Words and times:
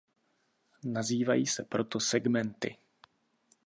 Nazývají 0.85 1.47
se 1.47 1.63
proto 1.63 1.99
"segmenty". 1.99 2.77